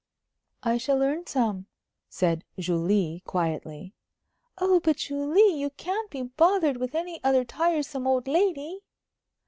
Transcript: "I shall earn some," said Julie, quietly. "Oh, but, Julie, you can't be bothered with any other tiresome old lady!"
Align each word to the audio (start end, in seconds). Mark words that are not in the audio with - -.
"I 0.63 0.79
shall 0.79 1.03
earn 1.03 1.27
some," 1.27 1.67
said 2.09 2.43
Julie, 2.57 3.21
quietly. 3.23 3.93
"Oh, 4.57 4.79
but, 4.79 4.97
Julie, 4.97 5.53
you 5.55 5.69
can't 5.69 6.09
be 6.09 6.23
bothered 6.23 6.77
with 6.77 6.95
any 6.95 7.23
other 7.23 7.45
tiresome 7.45 8.07
old 8.07 8.27
lady!" 8.27 8.79